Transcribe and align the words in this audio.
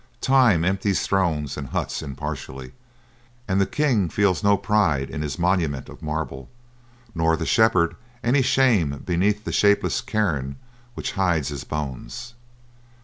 Time 0.19 0.65
empties 0.65 1.05
thrones 1.05 1.55
and 1.57 1.67
huts 1.67 2.01
impartially, 2.01 2.71
and 3.47 3.61
the 3.61 3.67
king 3.67 4.09
feels 4.09 4.43
no 4.43 4.57
pride 4.57 5.11
in 5.11 5.21
his 5.21 5.37
monument 5.37 5.89
of 5.89 6.01
marble, 6.01 6.49
nor 7.13 7.37
the 7.37 7.45
shepherd 7.45 7.95
any 8.23 8.41
shame 8.41 9.03
beneath 9.05 9.43
the 9.43 9.51
shapeless 9.51 10.01
cairn 10.01 10.55
which 10.95 11.11
hides 11.11 11.49
his 11.49 11.63
bones. 11.63 12.33